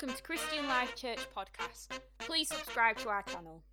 [0.00, 1.88] Welcome to Christian Life Church podcast.
[2.18, 3.64] Please subscribe to our channel.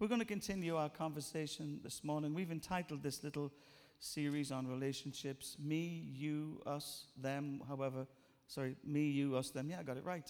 [0.00, 2.34] We're going to continue our conversation this morning.
[2.34, 3.52] We've entitled this little
[4.00, 8.04] series on relationships me, you, us, them, however,
[8.48, 9.70] sorry, me, you, us, them.
[9.70, 10.28] Yeah, I got it right.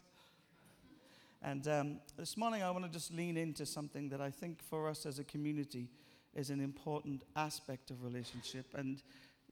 [1.40, 4.90] And um, this morning I want to just lean into something that I think for
[4.90, 5.88] us as a community
[6.34, 8.66] is an important aspect of relationship.
[8.74, 9.02] And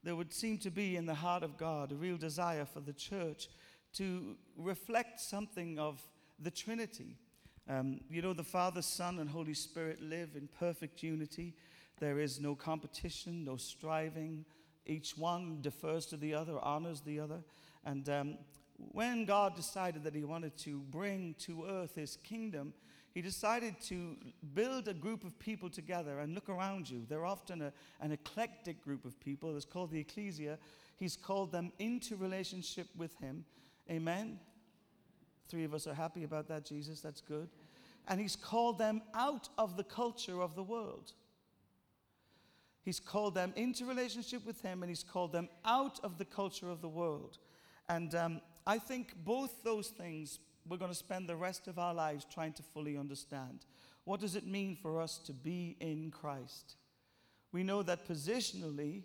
[0.03, 2.93] there would seem to be in the heart of God a real desire for the
[2.93, 3.47] church
[3.93, 6.01] to reflect something of
[6.39, 7.17] the Trinity.
[7.69, 11.53] Um, you know, the Father, Son, and Holy Spirit live in perfect unity.
[11.99, 14.45] There is no competition, no striving.
[14.85, 17.43] Each one defers to the other, honors the other.
[17.85, 18.37] And um,
[18.77, 22.73] when God decided that He wanted to bring to earth His kingdom,
[23.13, 24.17] He decided to
[24.53, 27.05] build a group of people together and look around you.
[27.07, 29.55] They're often a, an eclectic group of people.
[29.55, 30.57] It's called the ecclesia.
[30.97, 33.45] He's called them into relationship with Him
[33.91, 34.39] Amen?
[35.49, 37.01] Three of us are happy about that, Jesus.
[37.01, 37.49] That's good.
[38.07, 41.11] And he's called them out of the culture of the world.
[42.83, 46.69] He's called them into relationship with him and he's called them out of the culture
[46.69, 47.37] of the world.
[47.89, 51.93] And um, I think both those things we're going to spend the rest of our
[51.93, 53.65] lives trying to fully understand.
[54.03, 56.75] What does it mean for us to be in Christ?
[57.51, 59.03] We know that positionally,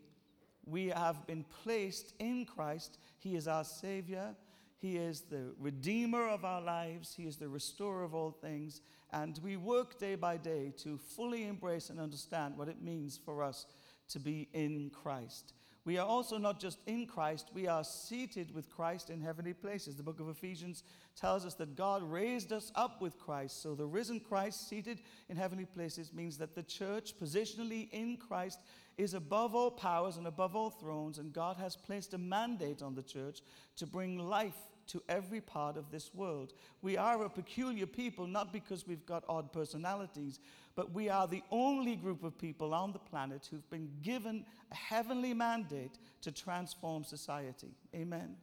[0.65, 2.99] we have been placed in Christ.
[3.19, 4.35] He is our Savior,
[4.79, 7.15] he is the redeemer of our lives.
[7.17, 8.83] He is the restorer of all things.
[9.13, 13.43] And we work day by day to fully embrace and understand what it means for
[13.43, 13.67] us
[14.09, 15.55] to be in Christ.
[15.87, 19.97] We are also not just in Christ, we are seated with Christ in heavenly places.
[19.97, 20.83] The book of Ephesians
[21.15, 23.63] tells us that God raised us up with Christ.
[23.63, 28.59] So the risen Christ seated in heavenly places means that the church, positionally in Christ,
[28.99, 32.95] is above all powers and above all thrones, and God has placed a mandate on
[32.95, 33.41] the church
[33.77, 34.57] to bring life
[34.89, 36.53] to every part of this world.
[36.81, 40.39] We are a peculiar people, not because we've got odd personalities,
[40.75, 44.75] but we are the only group of people on the planet who've been given a
[44.75, 47.75] heavenly mandate to transform society.
[47.95, 48.37] Amen.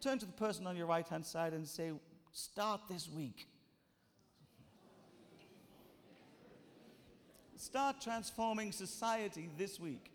[0.00, 1.92] Turn to the person on your right hand side and say,
[2.32, 3.48] Start this week.
[7.60, 10.10] Start transforming society this week.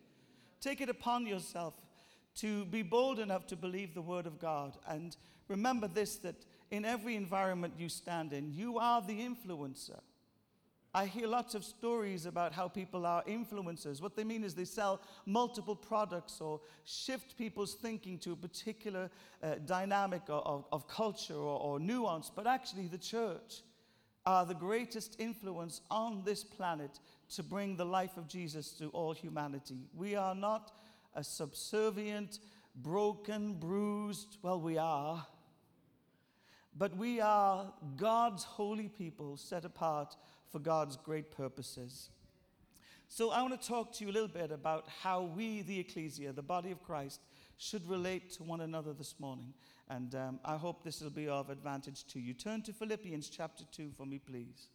[0.61, 1.75] Take it upon yourself
[2.37, 4.75] to be bold enough to believe the word of God.
[4.87, 5.15] And
[5.47, 6.33] remember this that
[6.71, 9.99] in every environment you stand in, you are the influencer.
[10.91, 14.01] I hear lots of stories about how people are influencers.
[14.01, 19.11] What they mean is they sell multiple products or shift people's thinking to a particular
[19.43, 22.31] uh, dynamic of, of culture or, or nuance.
[22.35, 23.61] But actually, the church
[24.25, 26.99] are the greatest influence on this planet
[27.29, 29.87] to bring the life of Jesus to all humanity.
[29.95, 30.71] We are not
[31.15, 32.39] a subservient,
[32.75, 35.25] broken, bruised, well, we are,
[36.77, 40.15] but we are God's holy people set apart
[40.51, 42.09] for God's great purposes.
[43.07, 46.33] So I want to talk to you a little bit about how we, the ecclesia,
[46.33, 47.21] the body of Christ,
[47.57, 49.53] should relate to one another this morning.
[49.89, 52.33] And um, I hope this will be of advantage to you.
[52.33, 54.67] Turn to Philippians chapter 2 for me, please.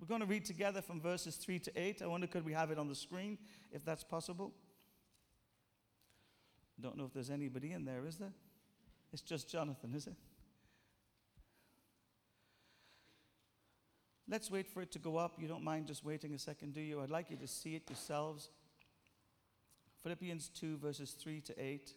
[0.00, 2.02] We're going to read together from verses 3 to 8.
[2.02, 3.38] I wonder could we have it on the screen
[3.72, 4.52] if that's possible?
[6.80, 8.32] Don't know if there's anybody in there, is there?
[9.12, 10.14] It's just Jonathan, is it?
[14.28, 15.36] Let's wait for it to go up.
[15.38, 17.00] You don't mind just waiting a second, do you?
[17.00, 18.50] I'd like you to see it yourselves.
[20.02, 21.94] Philippians 2, verses 3 to 8.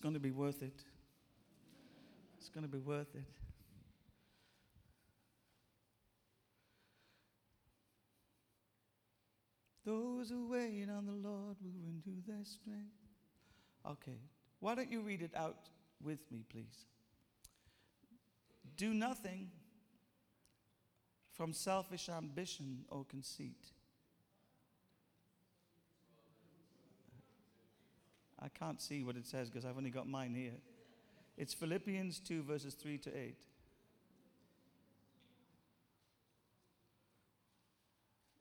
[0.00, 0.82] Going to be worth it.
[2.38, 3.24] It's going to be worth it.
[9.84, 12.94] Those who wait on the Lord will renew their strength.
[13.88, 14.18] Okay,
[14.60, 15.68] why don't you read it out
[16.02, 16.84] with me, please?
[18.76, 19.50] Do nothing
[21.32, 23.72] from selfish ambition or conceit
[28.42, 30.58] I can't see what it says because I've only got mine here.
[31.36, 33.34] It's Philippians 2, verses 3 to 8.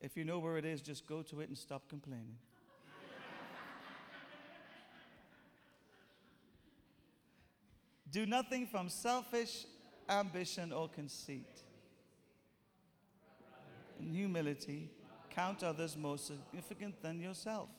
[0.02, 2.38] If you know where it is, just go to it and stop complaining.
[8.12, 9.66] Do nothing from selfish
[10.10, 11.62] ambition or conceit.
[14.00, 14.90] In humility,
[15.30, 17.70] count others more significant than yourself.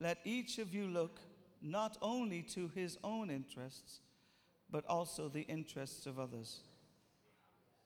[0.00, 1.20] Let each of you look
[1.62, 4.00] not only to his own interests,
[4.70, 6.60] but also the interests of others.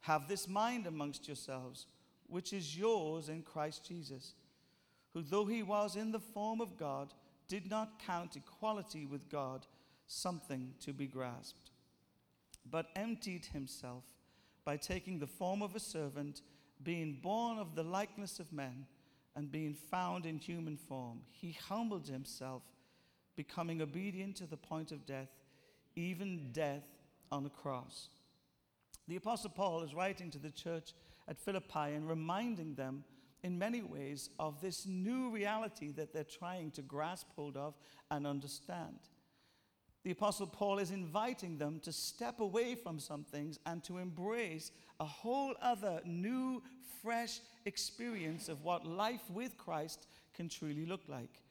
[0.02, 1.86] Have this mind amongst yourselves,
[2.28, 4.34] which is yours in Christ Jesus,
[5.12, 7.12] who, though he was in the form of God,
[7.48, 9.66] did not count equality with God
[10.06, 11.70] something to be grasped,
[12.70, 14.04] but emptied himself
[14.64, 16.42] by taking the form of a servant,
[16.82, 18.86] being born of the likeness of men,
[19.36, 21.20] and being found in human form.
[21.30, 22.62] He humbled himself,
[23.36, 25.28] becoming obedient to the point of death,
[25.96, 26.84] even death
[27.32, 28.08] on the cross.
[29.08, 30.94] The Apostle Paul is writing to the church
[31.28, 33.04] at Philippi and reminding them
[33.42, 37.74] in many ways of this new reality that they're trying to grasp hold of
[38.10, 38.98] and understand.
[40.04, 44.70] The Apostle Paul is inviting them to step away from some things and to embrace
[45.00, 46.62] a whole other new,
[47.02, 51.42] fresh experience of what life with Christ can truly look like.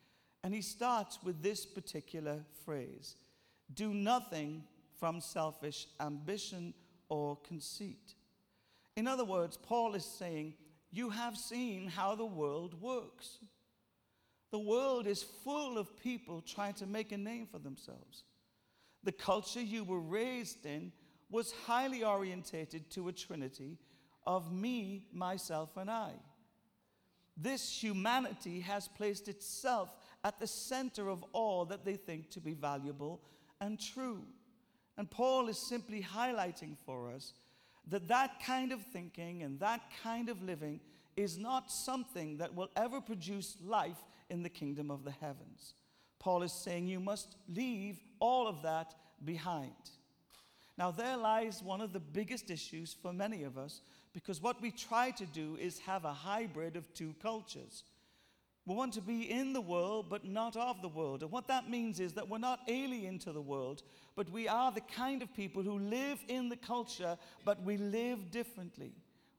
[0.44, 3.15] And he starts with this particular phrase
[3.73, 4.63] Do nothing
[5.00, 6.75] from selfish ambition
[7.09, 8.13] or conceit.
[8.95, 10.53] In other words, Paul is saying,
[10.91, 13.39] You have seen how the world works.
[14.51, 18.23] The world is full of people trying to make a name for themselves.
[19.03, 20.91] The culture you were raised in
[21.29, 23.77] was highly orientated to a trinity
[24.25, 26.11] of me, myself, and I.
[27.35, 29.89] This humanity has placed itself
[30.23, 33.21] at the center of all that they think to be valuable
[33.59, 34.23] and true.
[34.97, 37.33] And Paul is simply highlighting for us
[37.88, 40.79] that that kind of thinking and that kind of living
[41.17, 45.73] is not something that will ever produce life in the kingdom of the heavens.
[46.24, 49.74] Paul is saying you must leave all of that behind.
[50.78, 53.81] Now, there lies one of the biggest issues for many of us
[54.14, 57.84] because what we try to do is have a hybrid of two cultures.
[58.66, 61.24] We want to be in the world, but not of the world.
[61.24, 63.84] And what that means is that we're not alien to the world,
[64.16, 68.31] but we are the kind of people who live in the culture, but we live
[68.31, 68.94] differently.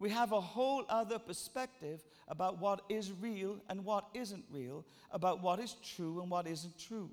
[0.05, 5.43] We have a whole other perspective about what is real and what isn't real, about
[5.43, 7.09] what is true and what isn't true.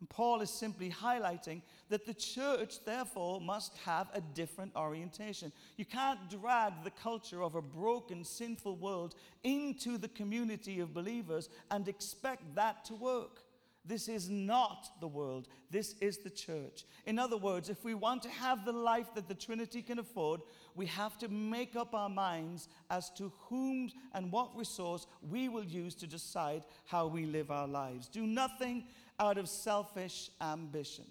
[0.00, 5.52] And Paul is simply highlighting that the church, therefore, must have a different orientation.
[5.76, 9.14] You can't drag the culture of a broken, sinful world
[9.44, 13.43] into the community of believers and expect that to work.
[13.86, 15.46] This is not the world.
[15.70, 16.84] This is the church.
[17.04, 20.40] In other words, if we want to have the life that the Trinity can afford,
[20.74, 25.64] we have to make up our minds as to whom and what resource we will
[25.64, 28.08] use to decide how we live our lives.
[28.08, 28.84] Do nothing
[29.20, 31.04] out of selfish ambition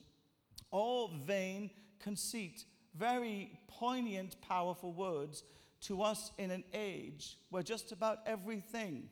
[0.72, 1.70] or vain
[2.00, 2.66] conceit.
[2.96, 5.44] Very poignant, powerful words
[5.82, 9.10] to us in an age where just about everything,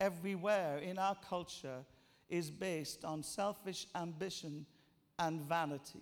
[0.00, 1.84] everywhere in our culture,
[2.32, 4.64] is based on selfish ambition
[5.18, 6.00] and vanity.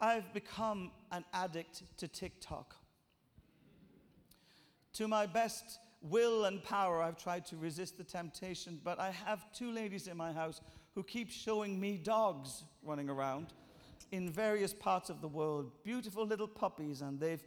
[0.00, 2.74] I've become an addict to TikTok.
[4.94, 9.52] To my best will and power, I've tried to resist the temptation, but I have
[9.52, 10.62] two ladies in my house
[10.94, 13.48] who keep showing me dogs running around
[14.12, 17.44] in various parts of the world, beautiful little puppies, and they've,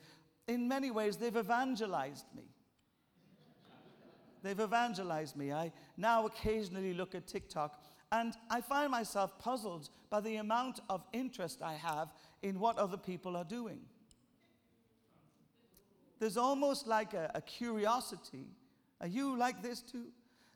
[0.48, 2.44] in many ways, they've evangelized me.
[4.44, 5.54] They've evangelized me.
[5.54, 7.82] I now occasionally look at TikTok
[8.12, 12.10] and I find myself puzzled by the amount of interest I have
[12.44, 13.80] in what other people are doing.
[16.20, 18.46] There's almost like a, a curiosity.
[19.02, 20.06] Are you like this too?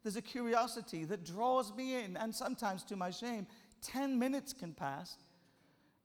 [0.03, 3.47] There's a curiosity that draws me in, and sometimes to my shame,
[3.81, 5.17] 10 minutes can pass,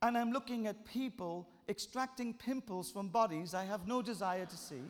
[0.00, 4.82] and I'm looking at people extracting pimples from bodies I have no desire to see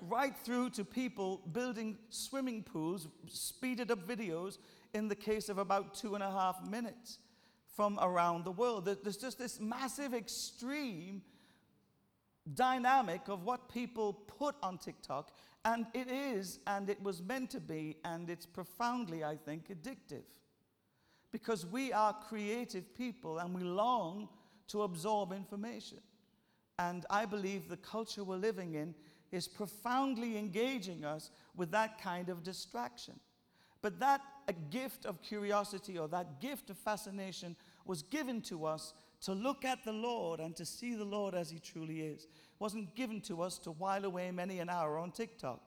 [0.00, 4.58] right through to people building swimming pools, speeded up videos
[4.92, 7.18] in the case of about two and a half minutes
[7.74, 8.84] from around the world.
[8.84, 11.22] There's just this massive extreme
[12.54, 15.32] dynamic of what people put on TikTok,
[15.64, 20.24] and it is, and it was meant to be, and it's profoundly, I think, addictive.
[21.32, 24.28] Because we are creative people and we long
[24.68, 25.98] to absorb information.
[26.78, 28.94] And I believe the culture we're living in
[29.34, 33.18] is profoundly engaging us with that kind of distraction.
[33.82, 34.20] But that
[34.70, 39.84] gift of curiosity or that gift of fascination was given to us to look at
[39.84, 42.24] the Lord and to see the Lord as He truly is.
[42.24, 45.66] It wasn't given to us to while away many an hour on TikTok.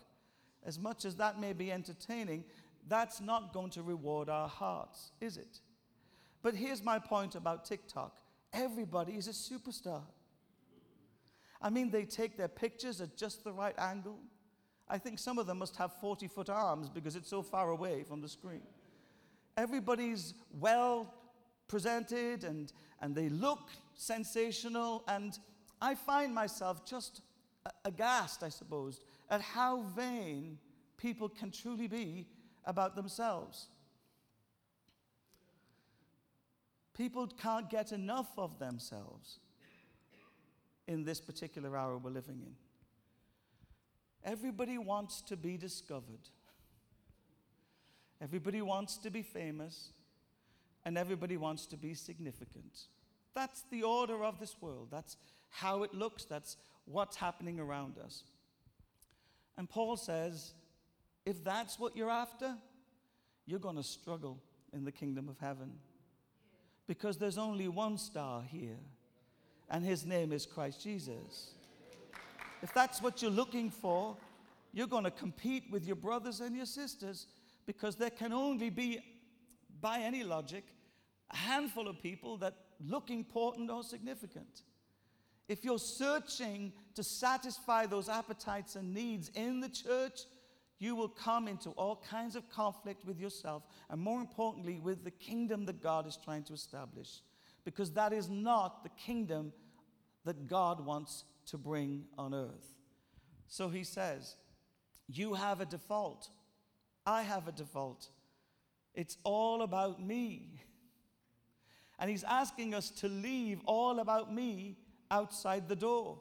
[0.66, 2.44] As much as that may be entertaining,
[2.88, 5.60] that's not going to reward our hearts, is it?
[6.42, 8.18] But here's my point about TikTok
[8.54, 10.02] everybody is a superstar.
[11.62, 14.20] I mean, they take their pictures at just the right angle.
[14.88, 18.04] I think some of them must have 40 foot arms because it's so far away
[18.04, 18.62] from the screen.
[19.58, 21.14] Everybody's well
[21.68, 22.72] presented and,
[23.02, 25.04] and they look sensational.
[25.08, 25.38] And
[25.82, 27.22] I find myself just
[27.84, 30.58] aghast, I suppose, at how vain
[30.96, 32.28] people can truly be
[32.66, 33.68] about themselves.
[36.96, 39.40] People can't get enough of themselves
[40.88, 42.56] in this particular hour we're living in.
[44.24, 46.30] Everybody wants to be discovered.
[48.22, 49.90] Everybody wants to be famous.
[50.86, 52.88] And everybody wants to be significant.
[53.36, 54.88] That's the order of this world.
[54.90, 55.18] That's
[55.50, 56.24] how it looks.
[56.24, 58.24] That's what's happening around us.
[59.58, 60.54] And Paul says
[61.26, 62.56] if that's what you're after,
[63.46, 64.42] you're going to struggle
[64.72, 65.74] in the kingdom of heaven
[66.88, 68.80] because there's only one star here,
[69.70, 71.52] and his name is Christ Jesus.
[72.62, 74.18] If that's what you're looking for,
[74.74, 77.28] you're going to compete with your brothers and your sisters
[77.66, 79.00] because there can only be,
[79.82, 80.64] by any logic,
[81.32, 82.54] a handful of people that
[82.86, 84.62] look important or significant.
[85.48, 90.22] If you're searching to satisfy those appetites and needs in the church,
[90.80, 95.12] you will come into all kinds of conflict with yourself and, more importantly, with the
[95.12, 97.22] kingdom that God is trying to establish.
[97.68, 99.52] Because that is not the kingdom
[100.24, 102.72] that God wants to bring on earth.
[103.50, 104.38] So he says,
[105.10, 106.30] You have a default.
[107.06, 108.08] I have a default.
[108.96, 110.62] It's all about me.
[112.00, 114.78] And he's asking us to leave all about me
[115.12, 116.20] outside the door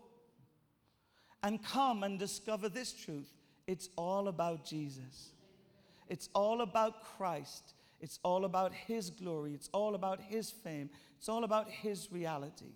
[1.44, 3.32] and come and discover this truth
[3.68, 5.30] it's all about Jesus.
[6.08, 7.74] It's all about Christ.
[8.00, 9.54] It's all about His glory.
[9.54, 10.90] It's all about His fame.
[11.18, 12.72] It's all about His reality.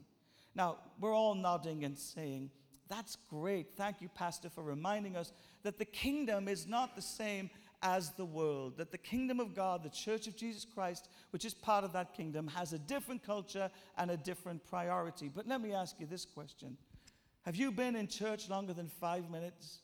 [0.55, 2.51] Now, we're all nodding and saying,
[2.89, 3.75] That's great.
[3.77, 5.33] Thank you, Pastor, for reminding us
[5.63, 7.51] that the kingdom is not the same
[7.83, 11.55] as the world, that the kingdom of God, the church of Jesus Christ, which is
[11.55, 15.31] part of that kingdom, has a different culture and a different priority.
[15.35, 16.77] But let me ask you this question
[17.43, 19.79] Have you been in church longer than five minutes?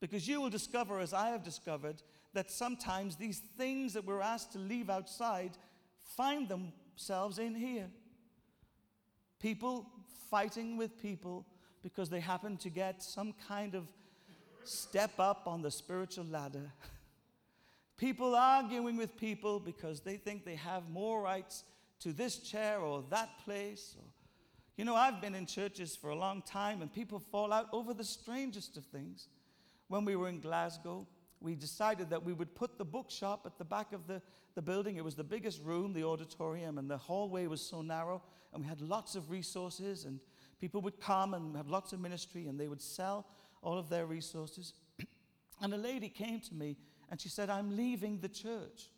[0.00, 2.02] Because you will discover, as I have discovered,
[2.32, 5.58] that sometimes these things that we're asked to leave outside
[6.16, 6.48] find
[7.38, 7.88] in here.
[9.40, 9.86] People
[10.30, 11.46] fighting with people
[11.82, 13.86] because they happen to get some kind of
[14.64, 16.72] step up on the spiritual ladder.
[17.96, 21.64] People arguing with people because they think they have more rights
[22.00, 23.96] to this chair or that place.
[23.98, 24.04] Or,
[24.76, 27.92] you know, I've been in churches for a long time and people fall out over
[27.92, 29.26] the strangest of things
[29.88, 31.06] when we were in Glasgow,
[31.40, 34.20] we decided that we would put the bookshop at the back of the,
[34.54, 34.96] the building.
[34.96, 38.68] It was the biggest room, the auditorium, and the hallway was so narrow, and we
[38.68, 40.20] had lots of resources, and
[40.60, 43.26] people would come and have lots of ministry, and they would sell
[43.62, 44.74] all of their resources.
[45.62, 46.76] and a lady came to me,
[47.10, 48.90] and she said, I'm leaving the church.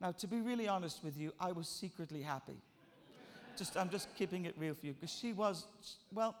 [0.00, 2.60] Now, to be really honest with you, I was secretly happy.
[3.56, 5.66] just, I'm just keeping it real for you, because she was,
[6.12, 6.36] well,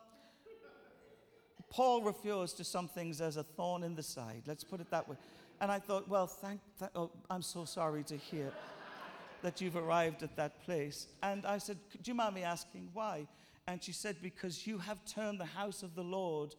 [1.70, 4.42] Paul refers to some things as a thorn in the side.
[4.46, 5.16] Let's put it that way.
[5.60, 8.52] And I thought, well, thank, th- oh, I'm so sorry to hear
[9.42, 11.08] that you've arrived at that place.
[11.22, 13.26] And I said, do you mind me asking why?
[13.66, 16.54] And she said, because you have turned the house of the Lord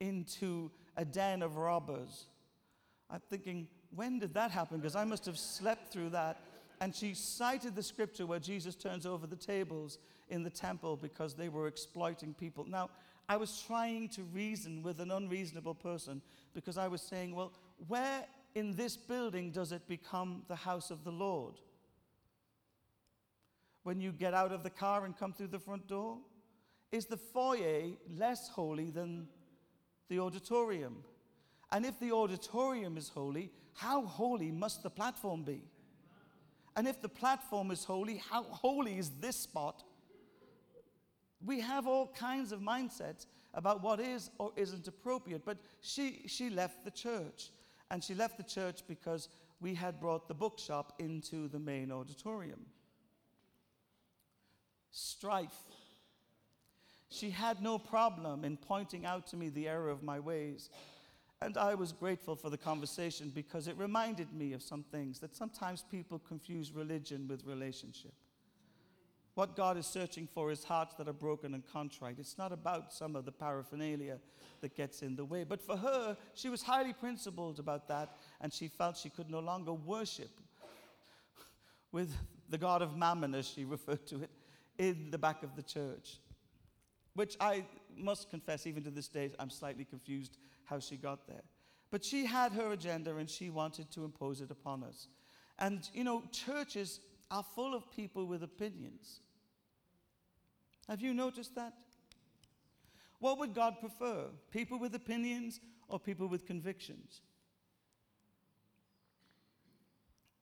[0.00, 2.26] into a den of robbers.
[3.10, 4.78] I'm thinking, when did that happen?
[4.78, 6.40] Because I must have slept through that.
[6.80, 11.34] And she cited the scripture where Jesus turns over the tables in the temple because
[11.34, 12.66] they were exploiting people.
[12.68, 12.90] Now,
[13.28, 16.20] I was trying to reason with an unreasonable person
[16.52, 17.52] because I was saying, well,
[17.88, 21.54] where in this building does it become the house of the Lord?
[23.82, 26.18] When you get out of the car and come through the front door?
[26.92, 29.26] Is the foyer less holy than
[30.08, 31.02] the auditorium?
[31.72, 35.62] And if the auditorium is holy, how holy must the platform be?
[36.76, 39.82] And if the platform is holy, how holy is this spot
[41.44, 45.44] we have all kinds of mindsets about what is or isn't appropriate.
[45.44, 47.50] But she, she left the church.
[47.90, 49.28] And she left the church because
[49.60, 52.60] we had brought the bookshop into the main auditorium.
[54.90, 55.62] Strife.
[57.08, 60.70] She had no problem in pointing out to me the error of my ways.
[61.40, 65.36] And I was grateful for the conversation because it reminded me of some things that
[65.36, 68.14] sometimes people confuse religion with relationship.
[69.34, 72.16] What God is searching for is hearts that are broken and contrite.
[72.18, 74.18] It's not about some of the paraphernalia
[74.60, 75.42] that gets in the way.
[75.42, 79.40] But for her, she was highly principled about that, and she felt she could no
[79.40, 80.30] longer worship
[81.90, 82.14] with
[82.48, 84.30] the God of Mammon, as she referred to it,
[84.78, 86.18] in the back of the church.
[87.14, 87.64] Which I
[87.96, 91.42] must confess, even to this day, I'm slightly confused how she got there.
[91.90, 95.06] But she had her agenda and she wanted to impose it upon us.
[95.60, 96.98] And, you know, churches
[97.30, 99.20] are full of people with opinions.
[100.88, 101.72] Have you noticed that?
[103.18, 104.26] What would God prefer?
[104.50, 107.22] People with opinions or people with convictions?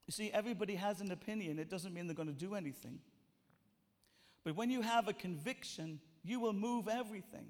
[0.07, 1.59] You see, everybody has an opinion.
[1.59, 2.99] It doesn't mean they're going to do anything.
[4.45, 7.47] But when you have a conviction, you will move everything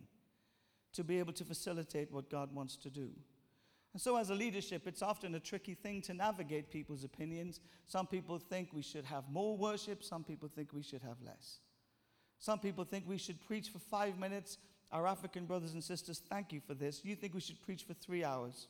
[0.92, 3.10] to be able to facilitate what God wants to do.
[3.92, 7.61] And so, as a leadership, it's often a tricky thing to navigate people's opinions.
[7.87, 11.58] Some people think we should have more worship, some people think we should have less.
[12.38, 14.58] Some people think we should preach for five minutes.
[14.90, 17.02] Our African brothers and sisters, thank you for this.
[17.04, 18.66] You think we should preach for three hours.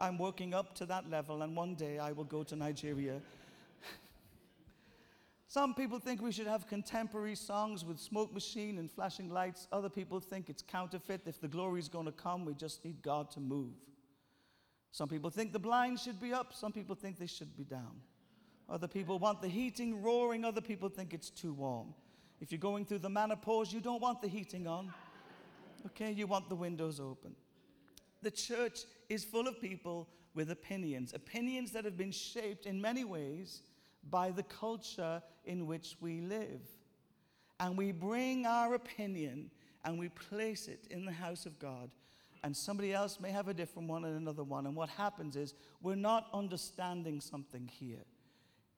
[0.00, 3.20] I'm working up to that level, and one day I will go to Nigeria.
[5.48, 9.66] Some people think we should have contemporary songs with smoke machine and flashing lights.
[9.72, 11.22] Other people think it's counterfeit.
[11.26, 13.72] If the glory is going to come, we just need God to move.
[14.90, 16.52] Some people think the blinds should be up.
[16.54, 18.00] Some people think they should be down.
[18.68, 20.44] Other people want the heating roaring.
[20.44, 21.94] Other people think it's too warm.
[22.40, 24.92] If you're going through the menopause, you don't want the heating on.
[25.86, 27.34] Okay, you want the windows open.
[28.22, 33.04] The church is full of people with opinions, opinions that have been shaped in many
[33.04, 33.62] ways
[34.10, 36.60] by the culture in which we live.
[37.60, 39.50] And we bring our opinion
[39.84, 41.90] and we place it in the house of God.
[42.48, 44.64] And somebody else may have a different one and another one.
[44.64, 45.52] And what happens is
[45.82, 48.06] we're not understanding something here.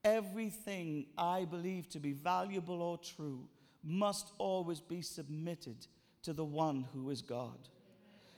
[0.03, 3.47] Everything I believe to be valuable or true
[3.85, 5.87] must always be submitted
[6.25, 7.69] to the one who is God.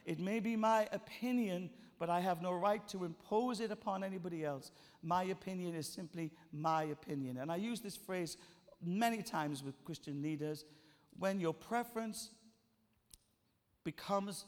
[0.04, 4.44] It may be my opinion, but I have no right to impose it upon anybody
[4.44, 4.70] else.
[5.02, 7.38] My opinion is simply my opinion.
[7.38, 8.36] And I use this phrase
[8.84, 10.66] many times with Christian leaders.
[11.18, 12.28] When your preference
[13.82, 14.44] becomes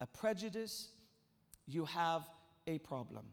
[0.00, 0.88] a prejudice,
[1.66, 2.22] you have
[2.66, 3.24] a problem.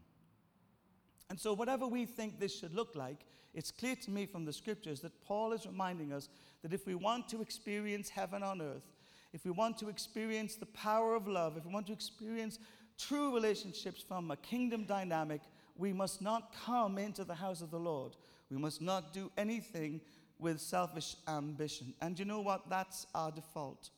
[1.29, 4.53] And so, whatever we think this should look like, it's clear to me from the
[4.53, 6.29] scriptures that Paul is reminding us
[6.61, 8.93] that if we want to experience heaven on earth,
[9.31, 12.59] if we want to experience the power of love, if we want to experience
[12.97, 15.41] true relationships from a kingdom dynamic,
[15.75, 18.15] we must not come into the house of the Lord.
[18.49, 20.01] We must not do anything
[20.39, 21.93] with selfish ambition.
[22.01, 22.69] And you know what?
[22.69, 23.89] That's our default.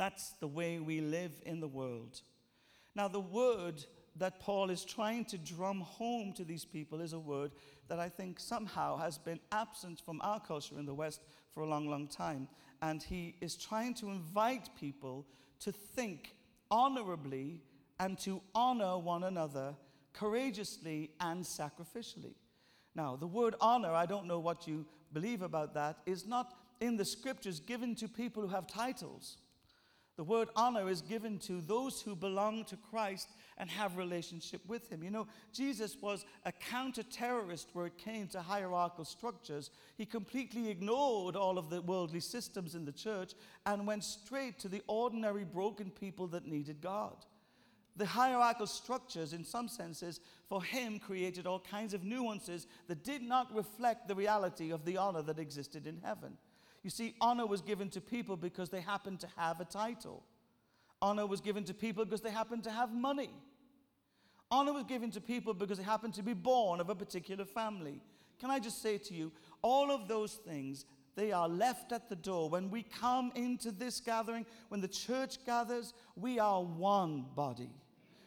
[0.00, 2.22] That's the way we live in the world.
[2.94, 3.84] Now, the word
[4.16, 7.50] that Paul is trying to drum home to these people is a word
[7.88, 11.20] that I think somehow has been absent from our culture in the West
[11.52, 12.48] for a long, long time
[12.82, 15.26] and he is trying to invite people
[15.60, 16.34] to think
[16.70, 17.60] honorably
[17.98, 19.74] and to honor one another
[20.12, 22.34] courageously and sacrificially.
[22.94, 26.96] Now, the word honor, I don't know what you believe about that, is not in
[26.96, 29.36] the scriptures given to people who have titles.
[30.20, 34.86] The word honor is given to those who belong to Christ and have relationship with
[34.92, 35.02] him.
[35.02, 39.70] You know, Jesus was a counter-terrorist where it came to hierarchical structures.
[39.96, 43.32] He completely ignored all of the worldly systems in the church
[43.64, 47.16] and went straight to the ordinary broken people that needed God.
[47.96, 53.22] The hierarchical structures, in some senses, for him created all kinds of nuances that did
[53.22, 56.36] not reflect the reality of the honor that existed in heaven.
[56.82, 60.22] You see, honor was given to people because they happened to have a title.
[61.02, 63.30] Honor was given to people because they happened to have money.
[64.50, 68.00] Honor was given to people because they happened to be born of a particular family.
[68.40, 69.30] Can I just say to you,
[69.62, 72.48] all of those things, they are left at the door.
[72.48, 77.70] When we come into this gathering, when the church gathers, we are one body.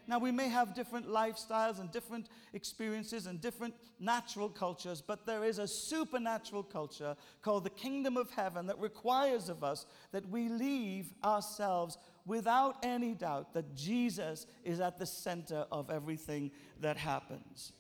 [0.06, 5.46] Now, we may have different lifestyles and different experiences and different natural cultures, but there
[5.46, 10.50] is a supernatural culture called the kingdom of heaven that requires of us that we
[10.50, 17.72] leave ourselves without any doubt that Jesus is at the center of everything that happens.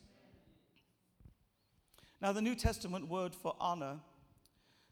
[2.22, 4.00] Now, the New Testament word for honor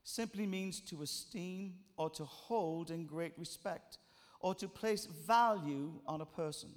[0.03, 3.99] simply means to esteem or to hold in great respect
[4.41, 6.71] or to place value on a person.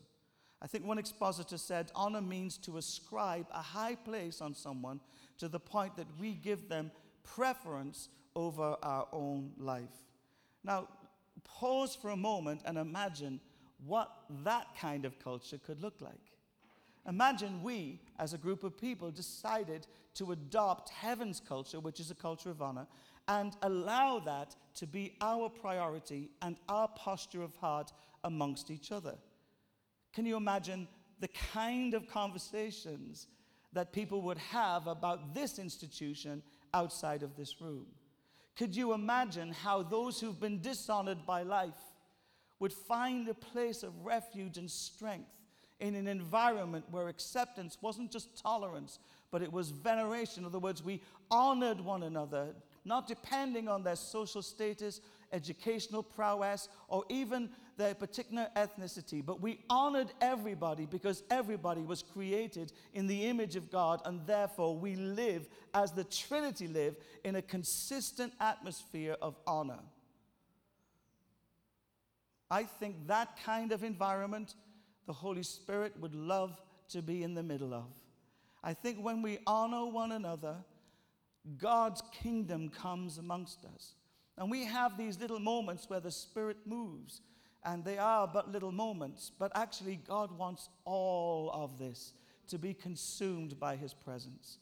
[0.64, 4.98] I think one expositor said honor means to ascribe a high place on someone
[5.36, 6.90] to the point that we give them
[7.22, 9.92] preference over our own life.
[10.64, 10.88] Now,
[11.44, 13.40] pause for a moment and imagine
[13.86, 14.10] what
[14.42, 16.32] that kind of culture could look like.
[17.06, 22.14] Imagine we, as a group of people, decided to adopt heaven's culture, which is a
[22.14, 22.86] culture of honor,
[23.28, 27.92] and allow that to be our priority and our posture of heart
[28.24, 29.18] amongst each other.
[30.14, 30.86] Can you imagine
[31.20, 33.26] the kind of conversations
[33.72, 37.86] that people would have about this institution outside of this room?
[38.56, 41.74] Could you imagine how those who've been dishonored by life
[42.60, 45.28] would find a place of refuge and strength
[45.80, 49.00] in an environment where acceptance wasn't just tolerance,
[49.32, 50.44] but it was veneration?
[50.44, 55.00] In other words, we honored one another, not depending on their social status,
[55.32, 62.72] educational prowess, or even their particular ethnicity, but we honored everybody because everybody was created
[62.92, 67.42] in the image of God, and therefore we live as the Trinity live in a
[67.42, 69.80] consistent atmosphere of honor.
[72.50, 74.54] I think that kind of environment
[75.06, 77.92] the Holy Spirit would love to be in the middle of.
[78.62, 80.56] I think when we honor one another,
[81.58, 83.94] God's kingdom comes amongst us.
[84.38, 87.20] And we have these little moments where the Spirit moves,
[87.64, 92.12] and they are but little moments, but actually, God wants all of this
[92.48, 94.58] to be consumed by His presence.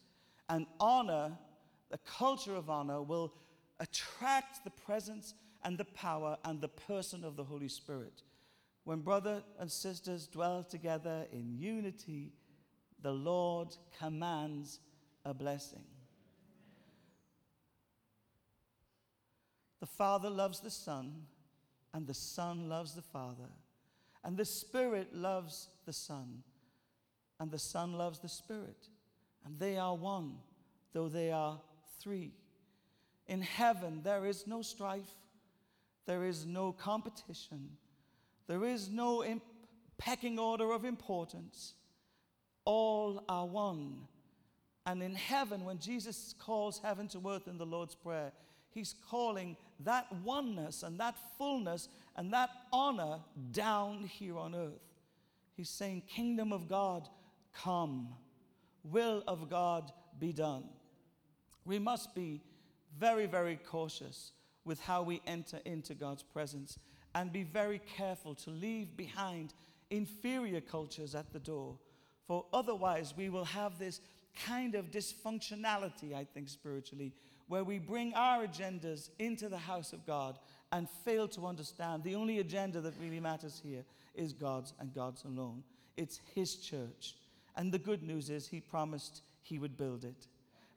[0.49, 1.33] And honor,
[1.91, 3.33] the culture of honor, will
[3.81, 5.35] attract the presence
[5.65, 8.23] and the power and the person of the Holy Spirit.
[8.85, 12.33] When brother and sisters dwell together in unity,
[13.01, 14.81] the Lord commands
[15.25, 15.85] a blessing.
[19.81, 21.27] The Father loves the Son,
[21.95, 23.51] and the Son loves the Father,
[24.25, 26.43] and the Spirit loves the Son,
[27.39, 28.89] and the Son loves the Spirit,
[29.45, 30.35] and they are one,
[30.93, 31.61] though they are
[32.01, 32.33] three.
[33.27, 35.15] In heaven, there is no strife,
[36.07, 37.71] there is no competition,
[38.47, 39.43] there is no imp-
[39.99, 41.75] pecking order of importance.
[42.65, 44.09] All are one.
[44.85, 48.33] And in heaven, when Jesus calls heaven to earth in the Lord's Prayer,
[48.73, 53.19] he's calling that oneness and that fullness and that honor
[53.53, 54.83] down here on earth.
[55.57, 57.09] He's saying, Kingdom of God,
[57.55, 58.09] come.
[58.85, 60.65] Will of God be done.
[61.65, 62.43] We must be
[62.99, 64.33] very, very cautious
[64.65, 66.79] with how we enter into God's presence
[67.15, 69.55] and be very careful to leave behind
[69.91, 71.77] inferior cultures at the door.
[72.27, 74.01] For otherwise, we will have this
[74.47, 77.13] kind of dysfunctionality, I think, spiritually,
[77.53, 80.39] where we bring our agendas into the house of God
[80.73, 83.85] and fail to understand the only agenda that really matters here
[84.15, 85.63] is God's and God's alone.
[85.99, 87.15] It's His church.
[87.55, 90.29] And the good news is, He promised He would build it.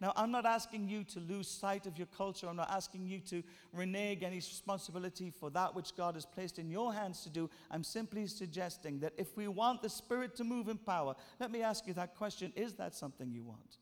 [0.01, 2.49] Now, I'm not asking you to lose sight of your culture.
[2.49, 6.69] I'm not asking you to renege any responsibility for that which God has placed in
[6.69, 7.49] your hands to do.
[7.71, 11.61] I'm simply suggesting that if we want the Spirit to move in power, let me
[11.61, 13.77] ask you that question is that something you want?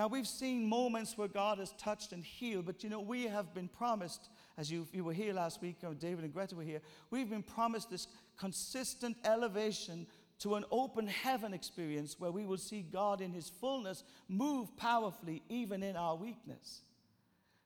[0.00, 3.52] Now, we've seen moments where God has touched and healed, but you know, we have
[3.52, 6.80] been promised, as you, you were here last week, or David and Greta were here,
[7.10, 8.06] we've been promised this
[8.38, 10.06] consistent elevation
[10.38, 15.42] to an open heaven experience where we will see God in his fullness move powerfully
[15.50, 16.80] even in our weakness.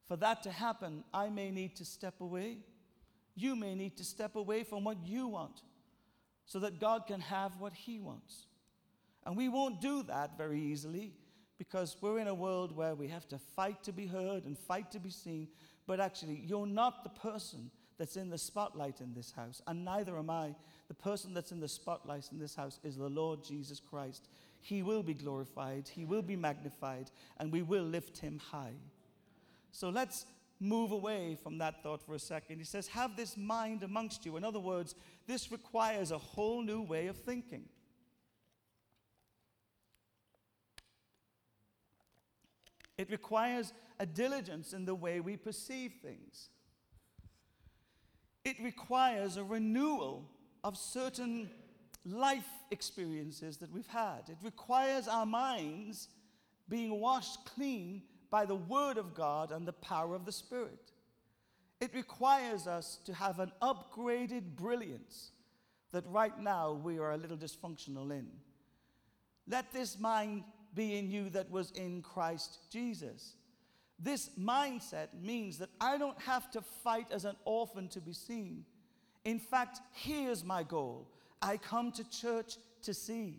[0.08, 2.56] For that to happen, I may need to step away.
[3.36, 5.62] You may need to step away from what you want
[6.46, 8.46] so that God can have what he wants.
[9.24, 11.12] And we won't do that very easily
[11.58, 14.90] because we're in a world where we have to fight to be heard and fight
[14.92, 15.48] to be seen.
[15.86, 20.18] But actually, you're not the person that's in the spotlight in this house, and neither
[20.18, 20.54] am I.
[20.88, 24.28] The person that's in the spotlight in this house is the Lord Jesus Christ.
[24.60, 28.74] He will be glorified, He will be magnified, and we will lift Him high.
[29.70, 30.26] So let's
[30.60, 32.58] move away from that thought for a second.
[32.58, 34.36] He says, Have this mind amongst you.
[34.36, 34.94] In other words,
[35.26, 37.64] this requires a whole new way of thinking.
[42.96, 46.48] It requires a diligence in the way we perceive things.
[48.44, 50.28] It requires a renewal
[50.62, 51.50] of certain
[52.04, 54.28] life experiences that we've had.
[54.28, 56.08] It requires our minds
[56.68, 60.92] being washed clean by the Word of God and the power of the Spirit.
[61.80, 65.30] It requires us to have an upgraded brilliance
[65.92, 68.26] that right now we are a little dysfunctional in.
[69.46, 73.34] Let this mind be in you that was in Christ Jesus.
[73.98, 78.64] This mindset means that I don't have to fight as an orphan to be seen.
[79.24, 81.08] In fact, here's my goal
[81.40, 83.38] I come to church to see.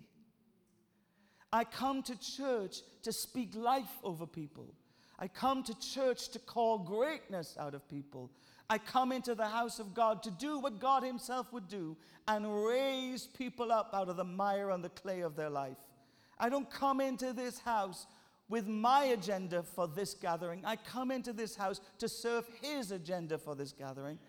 [1.51, 4.73] I come to church to speak life over people.
[5.17, 8.29] I come to church to call greatness out of people.
[8.69, 11.95] I come into the house of God to do what God Himself would do
[12.27, 15.77] and raise people up out of the mire and the clay of their life.
[16.37, 18.07] I don't come into this house
[18.47, 20.63] with my agenda for this gathering.
[20.65, 24.19] I come into this house to serve His agenda for this gathering.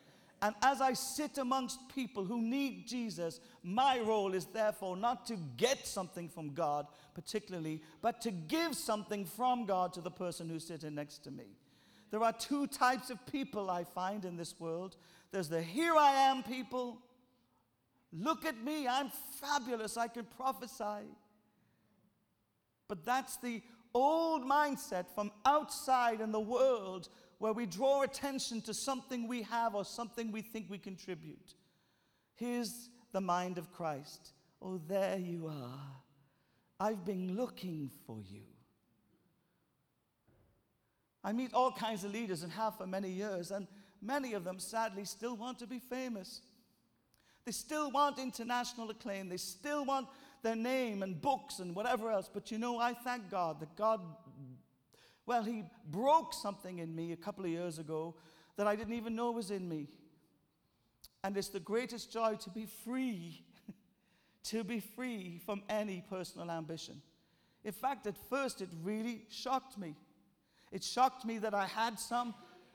[0.43, 5.37] And as I sit amongst people who need Jesus, my role is therefore not to
[5.57, 10.67] get something from God, particularly, but to give something from God to the person who's
[10.67, 11.45] sitting next to me.
[12.11, 14.97] There are two types of people I find in this world
[15.33, 16.99] there's the here I am people.
[18.13, 21.05] Look at me, I'm fabulous, I can prophesy.
[22.89, 23.63] But that's the
[23.95, 29.75] old mindset from outside in the world where we draw attention to something we have
[29.75, 31.55] or something we think we contribute.
[32.35, 34.33] Here's the mind of Christ.
[34.61, 35.81] Oh, there you are.
[36.79, 38.43] I've been looking for you.
[41.25, 43.67] I meet all kinds of leaders and have for many years, and
[44.01, 46.43] many of them sadly still want to be famous.
[47.45, 49.29] They still want international acclaim.
[49.29, 50.09] They still want
[50.47, 52.31] their name and books and whatever else.
[52.33, 54.01] But you know, I thank God that God,
[55.27, 58.15] well, He broke something in me a couple of years ago
[58.57, 59.89] that I didn't even know was in me.
[61.25, 63.45] And it's the greatest joy to be free,
[64.45, 67.03] to be free from any personal ambition.
[67.65, 69.97] In fact, at first, it really shocked me.
[70.71, 72.35] It shocked me that I had some,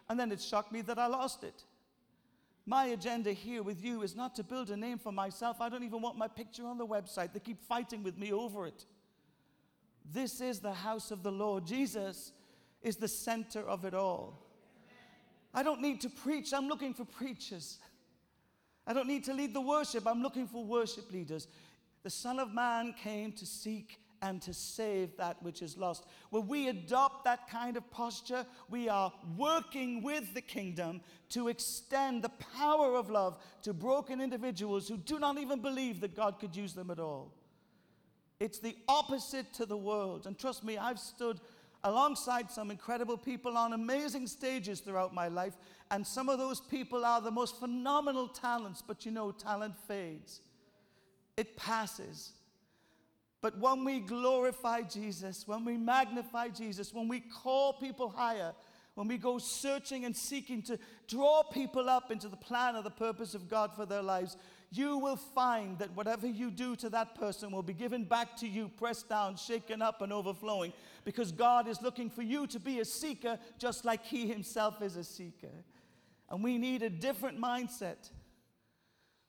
[0.09, 1.63] and then it shocked me that I lost it.
[2.71, 5.59] My agenda here with you is not to build a name for myself.
[5.59, 7.33] I don't even want my picture on the website.
[7.33, 8.85] They keep fighting with me over it.
[10.09, 11.65] This is the house of the Lord.
[11.65, 12.31] Jesus
[12.81, 14.39] is the center of it all.
[15.53, 17.77] I don't need to preach, I'm looking for preachers.
[18.87, 21.49] I don't need to lead the worship, I'm looking for worship leaders.
[22.03, 26.05] The Son of Man came to seek and to save that which is lost.
[26.29, 32.23] When we adopt that kind of posture, we are working with the kingdom to extend
[32.23, 36.55] the power of love to broken individuals who do not even believe that God could
[36.55, 37.33] use them at all.
[38.39, 40.27] It's the opposite to the world.
[40.27, 41.39] And trust me, I've stood
[41.83, 45.53] alongside some incredible people on amazing stages throughout my life,
[45.89, 50.41] and some of those people are the most phenomenal talents, but you know, talent fades,
[51.37, 52.33] it passes.
[53.41, 58.53] But when we glorify Jesus, when we magnify Jesus, when we call people higher,
[58.93, 60.77] when we go searching and seeking to
[61.07, 64.37] draw people up into the plan or the purpose of God for their lives,
[64.69, 68.47] you will find that whatever you do to that person will be given back to
[68.47, 70.71] you, pressed down, shaken up, and overflowing,
[71.03, 74.97] because God is looking for you to be a seeker just like He Himself is
[74.97, 75.51] a seeker.
[76.29, 78.09] And we need a different mindset.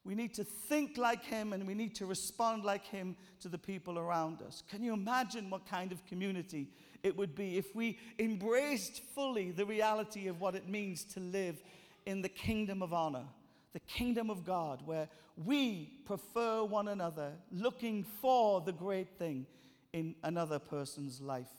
[0.05, 3.59] We need to think like him and we need to respond like him to the
[3.59, 4.63] people around us.
[4.69, 6.69] Can you imagine what kind of community
[7.03, 11.63] it would be if we embraced fully the reality of what it means to live
[12.07, 13.25] in the kingdom of honor,
[13.73, 19.47] the kingdom of God, where we prefer one another, looking for the great thing
[19.93, 21.51] in another person's life?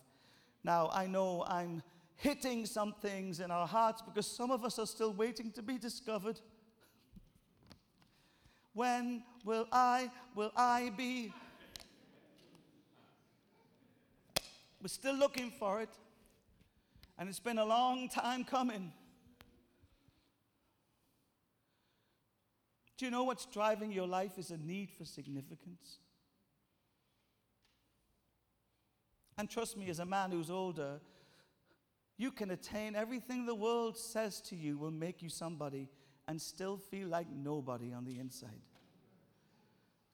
[0.66, 1.82] Now, I know I'm
[2.16, 5.78] hitting some things in our hearts because some of us are still waiting to be
[5.78, 6.40] discovered.
[8.74, 11.32] When will I, will I be?
[14.82, 15.90] We're still looking for it.
[17.18, 18.92] And it's been a long time coming.
[22.98, 26.00] Do you know what's driving your life is a need for significance?
[29.38, 31.00] And trust me, as a man who's older,
[32.18, 35.90] you can attain everything the world says to you will make you somebody
[36.28, 38.62] and still feel like nobody on the inside?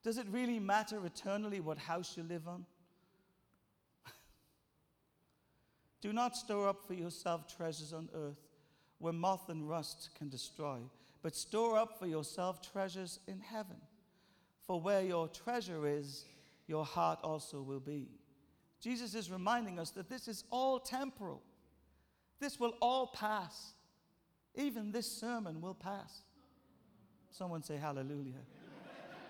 [0.04, 2.66] Does it really matter eternally what house you live on?
[6.02, 8.40] Do not store up for yourself treasures on earth
[9.00, 10.78] where moth and rust can destroy,
[11.22, 13.78] but store up for yourself treasures in heaven.
[14.66, 16.26] For where your treasure is,
[16.68, 18.08] your heart also will be.
[18.80, 21.42] Jesus is reminding us that this is all temporal.
[22.40, 23.74] This will all pass.
[24.56, 26.24] Even this sermon will pass.
[27.32, 28.42] Someone say hallelujah.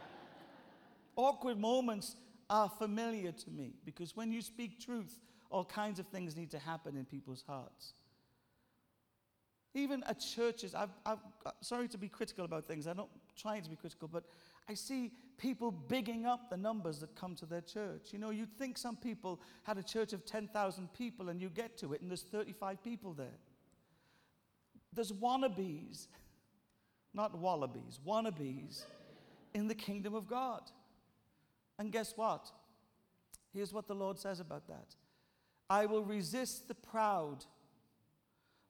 [1.15, 2.15] Awkward moments
[2.49, 5.19] are familiar to me because when you speak truth,
[5.51, 7.93] all kinds of things need to happen in people's hearts.
[9.75, 13.61] Even at churches, I've, I've, uh, sorry to be critical about things, I'm not trying
[13.61, 14.23] to be critical, but
[14.67, 18.07] I see people bigging up the numbers that come to their church.
[18.11, 21.77] You know, you'd think some people had a church of 10,000 people and you get
[21.79, 23.37] to it and there's 35 people there.
[24.93, 26.07] There's wannabes,
[27.13, 28.83] not wallabies, wannabes
[29.53, 30.61] in the kingdom of God.
[31.77, 32.51] And guess what?
[33.53, 34.95] Here's what the Lord says about that
[35.69, 37.45] I will resist the proud,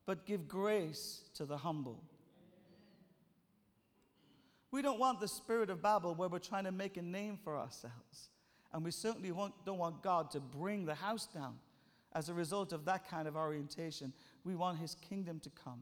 [0.05, 2.03] but give grace to the humble.
[4.71, 7.57] We don't want the spirit of Babel where we're trying to make a name for
[7.57, 8.29] ourselves.
[8.71, 9.33] And we certainly
[9.65, 11.55] don't want God to bring the house down
[12.13, 14.13] as a result of that kind of orientation.
[14.43, 15.81] We want his kingdom to come.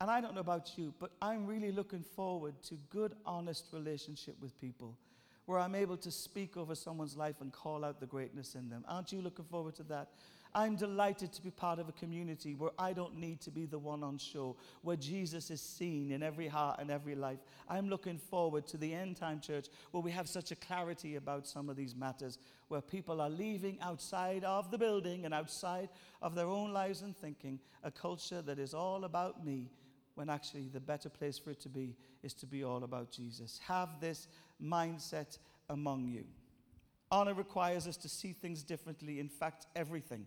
[0.00, 4.36] And I don't know about you, but I'm really looking forward to good, honest relationship
[4.40, 4.94] with people
[5.46, 8.84] where I'm able to speak over someone's life and call out the greatness in them.
[8.88, 10.08] Aren't you looking forward to that?
[10.54, 13.78] I'm delighted to be part of a community where I don't need to be the
[13.78, 17.38] one on show, where Jesus is seen in every heart and every life.
[17.68, 21.46] I'm looking forward to the end time church where we have such a clarity about
[21.46, 25.90] some of these matters, where people are leaving outside of the building and outside
[26.22, 29.68] of their own lives and thinking a culture that is all about me,
[30.16, 33.60] when actually the better place for it to be is to be all about Jesus.
[33.66, 34.26] Have this
[34.62, 35.38] mindset
[35.70, 36.24] among you.
[37.10, 39.20] Honor requires us to see things differently.
[39.20, 40.26] In fact, everything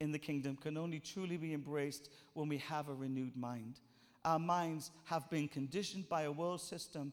[0.00, 3.80] in the kingdom can only truly be embraced when we have a renewed mind.
[4.24, 7.12] Our minds have been conditioned by a world system,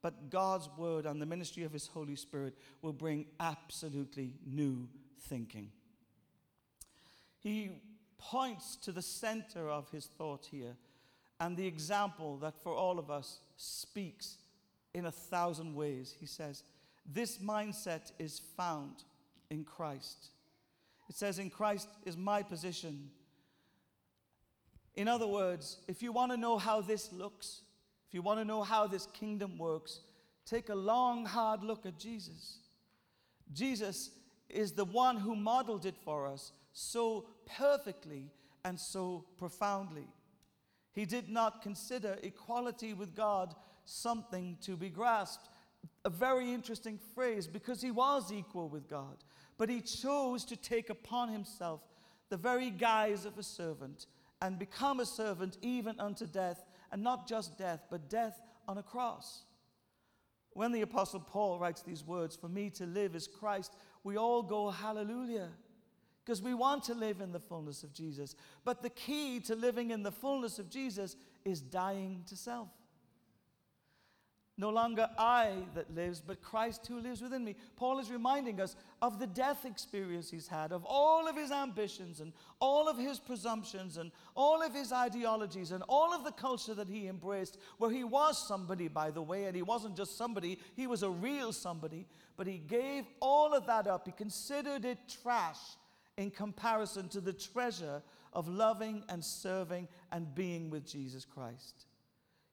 [0.00, 4.88] but God's word and the ministry of his Holy Spirit will bring absolutely new
[5.28, 5.70] thinking.
[7.38, 7.82] He
[8.16, 10.76] points to the center of his thought here
[11.40, 14.38] and the example that for all of us speaks
[14.94, 16.14] in a thousand ways.
[16.18, 16.62] He says,
[17.04, 19.04] This mindset is found
[19.50, 20.28] in Christ.
[21.08, 23.10] It says, In Christ is my position.
[24.94, 27.62] In other words, if you want to know how this looks,
[28.08, 30.00] if you want to know how this kingdom works,
[30.46, 32.58] take a long, hard look at Jesus.
[33.52, 34.10] Jesus
[34.48, 38.30] is the one who modeled it for us so perfectly
[38.64, 40.06] and so profoundly.
[40.94, 43.54] He did not consider equality with God
[43.84, 45.48] something to be grasped.
[46.04, 49.24] A very interesting phrase because he was equal with God.
[49.58, 51.80] But he chose to take upon himself
[52.30, 54.06] the very guise of a servant
[54.40, 58.82] and become a servant even unto death, and not just death, but death on a
[58.82, 59.44] cross.
[60.50, 64.42] When the Apostle Paul writes these words, For me to live is Christ, we all
[64.42, 65.50] go hallelujah
[66.24, 68.34] because we want to live in the fullness of Jesus.
[68.64, 72.68] But the key to living in the fullness of Jesus is dying to self.
[74.56, 77.56] No longer I that lives, but Christ who lives within me.
[77.74, 82.20] Paul is reminding us of the death experience he's had, of all of his ambitions
[82.20, 86.72] and all of his presumptions and all of his ideologies and all of the culture
[86.72, 90.60] that he embraced, where he was somebody, by the way, and he wasn't just somebody,
[90.76, 92.06] he was a real somebody,
[92.36, 94.06] but he gave all of that up.
[94.06, 95.58] He considered it trash
[96.16, 101.86] in comparison to the treasure of loving and serving and being with Jesus Christ.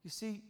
[0.03, 0.41] You see,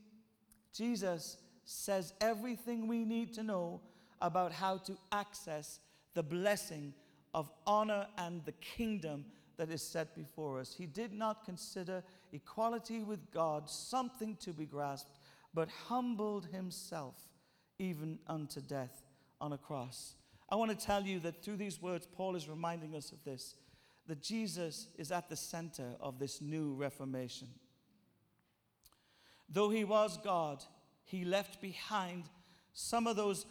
[0.73, 3.81] Jesus says everything we need to know
[4.21, 5.79] about how to access
[6.13, 6.93] the blessing
[7.33, 9.25] of honor and the kingdom
[9.57, 10.73] that is set before us.
[10.73, 15.19] He did not consider equality with God something to be grasped,
[15.53, 17.15] but humbled himself
[17.79, 19.03] even unto death
[19.39, 20.15] on a cross.
[20.51, 23.55] I want to tell you that through these words, Paul is reminding us of this
[24.07, 27.47] that Jesus is at the center of this new reformation.
[29.47, 30.63] Though he was God,
[31.05, 32.25] he left behind
[32.73, 33.45] some of those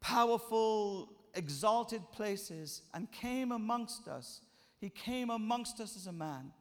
[0.00, 4.40] powerful, exalted places and came amongst us.
[4.78, 6.52] He came amongst us as a man,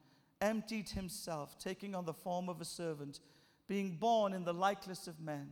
[0.42, 3.20] emptied himself, taking on the form of a servant,
[3.68, 5.52] being born in the likeness of men.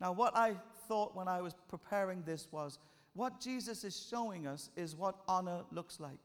[0.00, 0.54] Now, what I
[0.86, 2.78] thought when I was preparing this was
[3.14, 6.18] what Jesus is showing us is what honor looks like.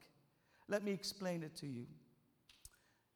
[0.68, 1.86] Let me explain it to you.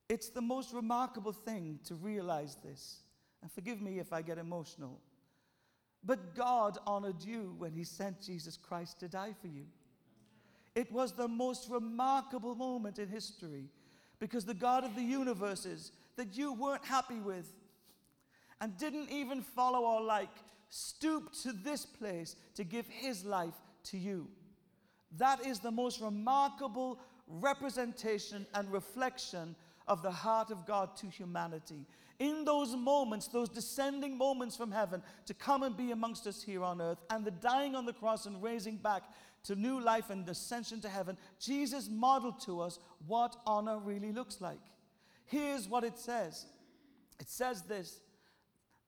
[0.09, 2.99] It's the most remarkable thing to realize this.
[3.43, 5.01] And forgive me if I get emotional.
[6.05, 9.67] But God honored you when He sent Jesus Christ to die for you.
[10.75, 13.69] It was the most remarkable moment in history
[14.19, 17.51] because the God of the universes that you weren't happy with
[18.61, 20.29] and didn't even follow or like
[20.71, 23.55] stooped to this place to give His life
[23.85, 24.29] to you.
[25.19, 29.55] That is the most remarkable representation and reflection
[29.87, 31.87] of the heart of God to humanity
[32.21, 36.63] in those moments, those descending moments from heaven, to come and be amongst us here
[36.63, 39.03] on earth, and the dying on the cross and raising back
[39.43, 44.41] to new life and ascension to heaven, Jesus modeled to us what honor really looks
[44.41, 44.61] like.
[45.25, 46.45] Here's what it says
[47.19, 48.01] it says this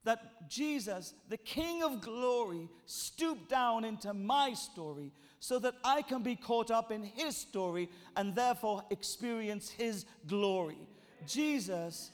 [0.05, 6.23] that Jesus, the King of glory, stooped down into my story so that I can
[6.23, 10.79] be caught up in his story and therefore experience his glory.
[11.27, 12.11] Jesus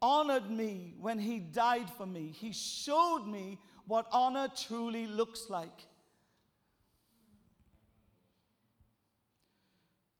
[0.00, 2.32] honored me when he died for me.
[2.34, 5.86] He showed me what honor truly looks like.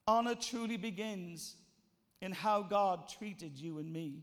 [0.09, 1.57] Honor truly begins
[2.21, 4.23] in how God treated you and me.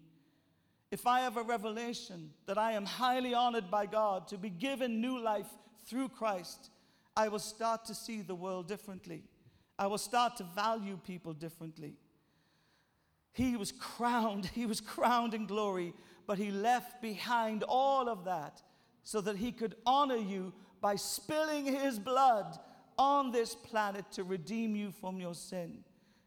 [0.94, 5.02] If I have a revelation that I am highly honored by God to be given
[5.02, 5.48] new life
[5.88, 6.70] through Christ,
[7.18, 9.24] I will start to see the world differently.
[9.80, 11.96] I will start to value people differently.
[13.32, 15.96] He was crowned, he was crowned in glory,
[16.28, 18.62] but he left behind all of that
[19.04, 22.60] so that he could honor you by spilling his blood
[23.00, 25.80] on this planet to redeem you from your sin.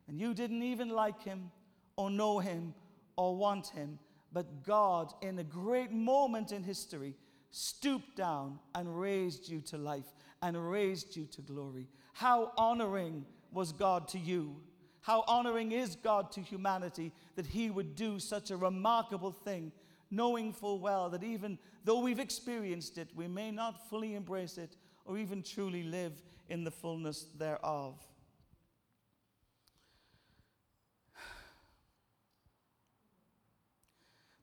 [0.09, 1.53] And you didn't even like him
[1.95, 2.75] or know him
[3.15, 4.01] or want him.
[4.33, 7.15] But God, in a great moment in history,
[7.51, 10.05] stooped down and raised you to life
[10.43, 11.89] and raised you to glory.
[12.13, 14.57] How honoring was God to you?
[15.01, 19.73] How honoring is God to humanity that He would do such a remarkable thing,
[20.11, 24.77] knowing full well that even though we've experienced it, we may not fully embrace it
[25.05, 27.95] or even truly live in the fullness thereof.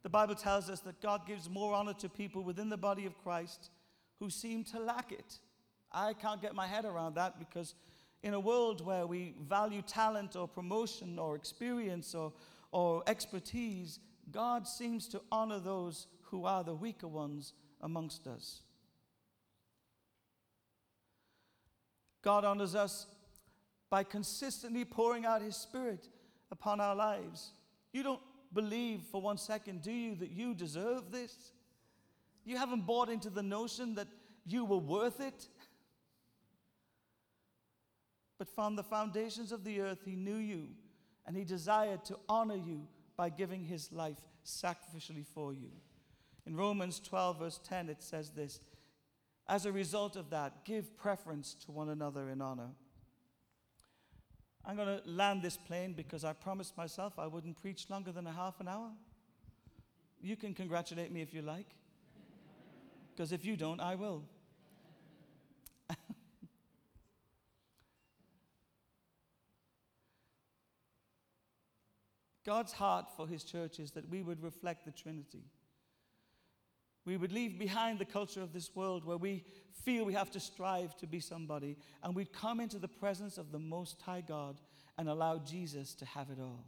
[0.04, 3.18] The Bible tells us that God gives more honor to people within the body of
[3.24, 3.72] Christ
[4.20, 5.40] who seem to lack it.
[5.92, 7.76] I can't get my head around that because
[8.22, 12.34] in a world where we value talent or promotion or experience or,
[12.72, 14.00] or expertise,
[14.32, 18.62] God seems to honor those who are the weaker ones amongst us.
[22.22, 23.08] God honors us
[23.90, 26.08] by consistently pouring out His Spirit
[26.50, 27.52] upon our lives.
[27.92, 28.22] You don't
[28.54, 31.52] believe for one second, do you, that you deserve this?
[32.46, 34.08] You haven't bought into the notion that
[34.46, 35.48] you were worth it.
[38.38, 40.68] But from the foundations of the earth, He knew you
[41.26, 45.72] and He desired to honor you by giving His life sacrificially for you.
[46.46, 48.60] In Romans 12, verse 10, it says this
[49.48, 52.72] As a result of that, give preference to one another in honor.
[54.66, 58.28] I'm going to land this plane because I promised myself I wouldn't preach longer than
[58.28, 58.92] a half an hour.
[60.22, 61.68] You can congratulate me if you like,
[63.12, 64.24] because if you don't, I will.
[72.46, 75.44] God's heart for his church is that we would reflect the Trinity.
[77.06, 79.44] We would leave behind the culture of this world where we
[79.84, 83.52] feel we have to strive to be somebody, and we'd come into the presence of
[83.52, 84.62] the Most High God
[84.98, 86.66] and allow Jesus to have it all.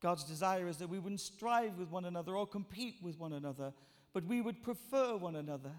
[0.00, 3.72] God's desire is that we wouldn't strive with one another or compete with one another,
[4.12, 5.72] but we would prefer one another,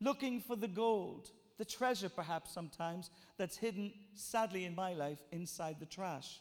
[0.00, 5.76] looking for the gold, the treasure perhaps sometimes that's hidden, sadly in my life, inside
[5.78, 6.40] the trash.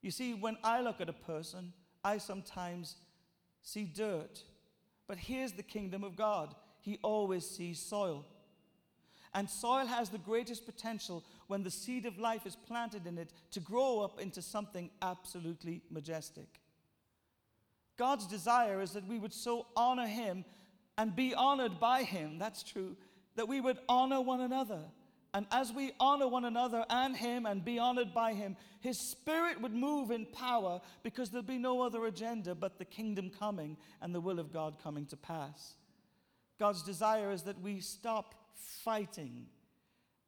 [0.00, 2.96] You see, when I look at a person, I sometimes
[3.62, 4.42] see dirt.
[5.06, 8.24] But here's the kingdom of God He always sees soil.
[9.34, 13.32] And soil has the greatest potential when the seed of life is planted in it
[13.50, 16.60] to grow up into something absolutely majestic.
[17.98, 20.44] God's desire is that we would so honor Him
[20.96, 22.96] and be honored by Him, that's true,
[23.36, 24.84] that we would honor one another.
[25.36, 29.60] And as we honor one another and Him and be honored by Him, His Spirit
[29.60, 34.14] would move in power because there'd be no other agenda but the kingdom coming and
[34.14, 35.74] the will of God coming to pass.
[36.58, 38.34] God's desire is that we stop
[38.82, 39.44] fighting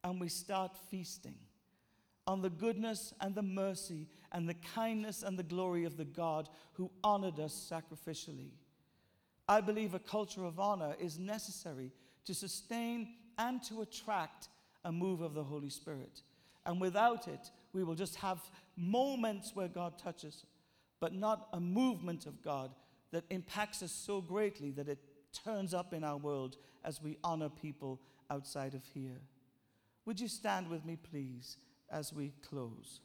[0.04, 1.36] and we start feasting
[2.26, 6.50] on the goodness and the mercy and the kindness and the glory of the God
[6.74, 8.50] who honored us sacrificially.
[9.48, 11.92] I believe a culture of honor is necessary
[12.26, 14.50] to sustain and to attract
[14.88, 16.22] a move of the Holy Spirit.
[16.64, 18.40] And without it, we will just have
[18.74, 20.46] moments where God touches,
[20.98, 22.74] but not a movement of God
[23.12, 24.98] that impacts us so greatly that it
[25.44, 29.20] turns up in our world as we honor people outside of here.
[30.06, 31.58] Would you stand with me, please,
[31.90, 33.00] as we close?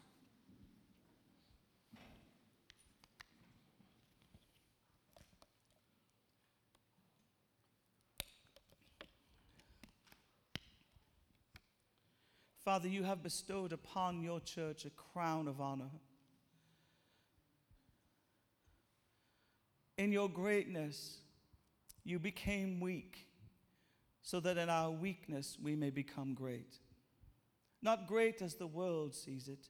[12.64, 15.92] Father, you have bestowed upon your church a crown of honor.
[19.98, 21.18] In your greatness,
[22.06, 23.28] you became weak
[24.22, 26.78] so that in our weakness we may become great.
[27.82, 29.68] Not great as the world sees it,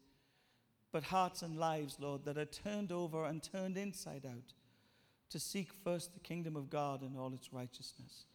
[0.92, 4.54] but hearts and lives, Lord, that are turned over and turned inside out
[5.32, 8.26] to seek first the kingdom of God and all its righteousness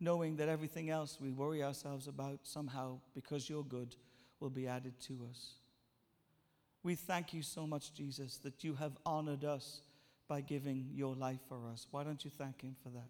[0.00, 3.94] knowing that everything else we worry ourselves about somehow, because you're good,
[4.40, 5.52] will be added to us.
[6.82, 9.82] We thank you so much, Jesus, that you have honored us
[10.26, 11.86] by giving your life for us.
[11.90, 13.08] Why don't you thank him for that?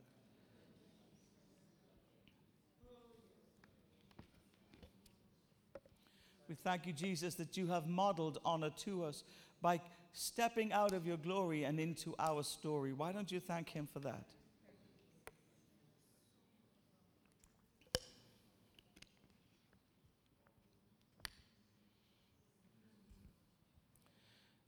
[6.49, 9.23] We thank you, Jesus, that you have modeled honor to us
[9.63, 9.81] by
[10.13, 12.93] stepping out of your glory and into our story.
[12.93, 14.25] Why don't you thank him for that?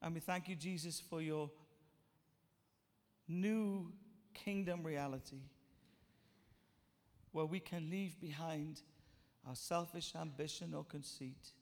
[0.02, 1.50] And we thank you, Jesus, for your
[3.28, 3.92] new
[4.34, 5.40] kingdom reality
[7.30, 8.82] where we can leave behind
[9.48, 11.52] our selfish ambition or conceit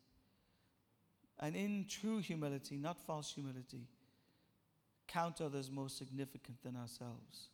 [1.41, 3.89] And in true humility, not false humility,
[5.09, 7.49] count others more significant than ourselves.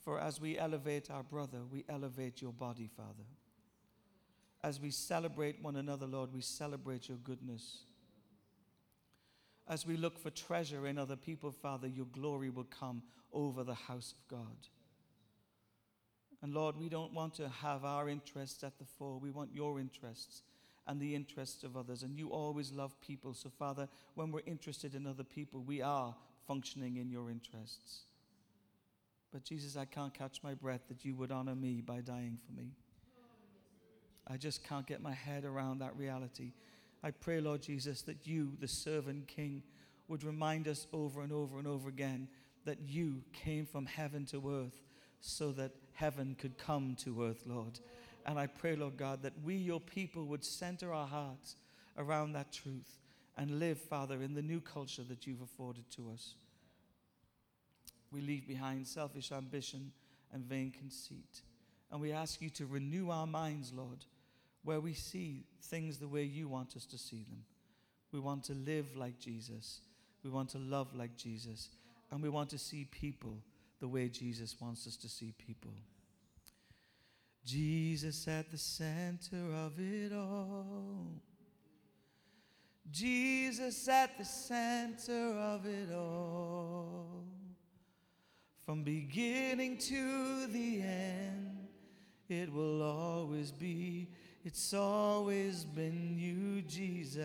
[0.00, 3.28] For as we elevate our brother, we elevate your body, Father.
[4.62, 7.82] As we celebrate one another, Lord, we celebrate your goodness.
[9.68, 13.02] As we look for treasure in other people, Father, your glory will come
[13.32, 14.68] over the house of God.
[16.42, 19.18] And Lord, we don't want to have our interests at the fore.
[19.18, 20.42] We want your interests
[20.86, 22.02] and the interests of others.
[22.02, 23.34] And you always love people.
[23.34, 26.14] So, Father, when we're interested in other people, we are
[26.46, 28.02] functioning in your interests.
[29.32, 32.52] But, Jesus, I can't catch my breath that you would honor me by dying for
[32.52, 32.70] me.
[34.28, 36.52] I just can't get my head around that reality.
[37.06, 39.62] I pray, Lord Jesus, that you, the servant king,
[40.08, 42.26] would remind us over and over and over again
[42.64, 44.82] that you came from heaven to earth
[45.20, 47.78] so that heaven could come to earth, Lord.
[48.26, 51.54] And I pray, Lord God, that we, your people, would center our hearts
[51.96, 52.98] around that truth
[53.38, 56.34] and live, Father, in the new culture that you've afforded to us.
[58.10, 59.92] We leave behind selfish ambition
[60.32, 61.42] and vain conceit.
[61.92, 64.04] And we ask you to renew our minds, Lord,
[64.66, 67.38] where we see things the way you want us to see them.
[68.10, 69.80] We want to live like Jesus.
[70.24, 71.68] We want to love like Jesus.
[72.10, 73.38] And we want to see people
[73.80, 75.70] the way Jesus wants us to see people.
[77.44, 81.12] Jesus at the center of it all.
[82.90, 87.22] Jesus at the center of it all.
[88.64, 91.68] From beginning to the end,
[92.28, 94.08] it will always be,
[94.46, 97.24] it's always been you, Jesus.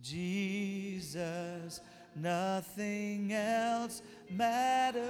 [0.00, 1.80] Jesus,
[2.16, 4.00] nothing else
[4.30, 5.04] matters.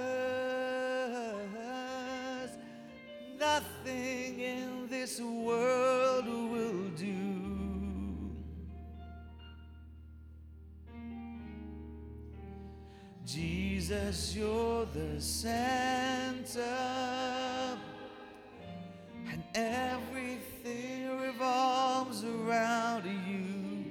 [3.39, 7.45] Nothing in this world will do.
[13.25, 16.61] Jesus, you're the center,
[19.55, 23.85] everything revolves around you.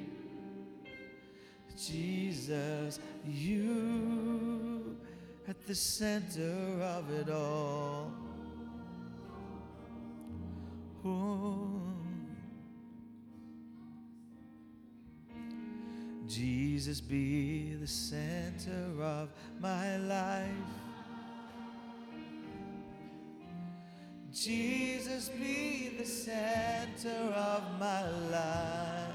[1.76, 4.96] Jesus, you
[5.48, 8.12] at the center of it all.
[11.04, 11.80] Oh.
[16.26, 19.28] Jesus be the center of
[19.60, 20.83] my life.
[24.34, 29.14] Jesus be the center of my life.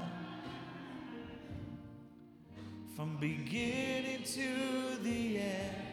[2.96, 5.89] From beginning to the end.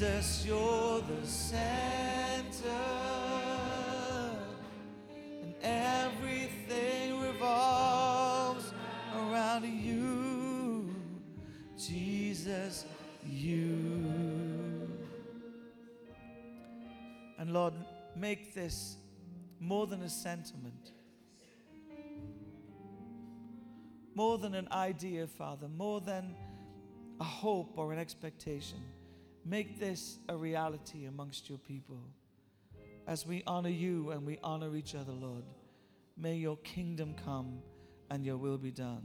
[0.00, 2.70] Jesus, you're the center,
[5.42, 8.72] and everything revolves
[9.14, 10.94] around you.
[11.76, 12.86] Jesus,
[13.28, 14.88] you.
[17.38, 17.74] And Lord,
[18.16, 18.96] make this
[19.60, 20.92] more than a sentiment,
[24.14, 26.34] more than an idea, Father, more than
[27.20, 28.78] a hope or an expectation.
[29.44, 32.00] Make this a reality amongst your people.
[33.06, 35.44] As we honor you and we honor each other, Lord,
[36.16, 37.58] may your kingdom come
[38.10, 39.02] and your will be done.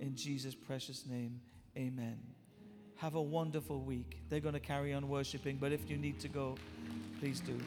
[0.00, 1.40] In Jesus' precious name,
[1.76, 2.18] amen.
[2.96, 4.20] Have a wonderful week.
[4.28, 6.56] They're going to carry on worshiping, but if you need to go,
[7.20, 7.58] please do.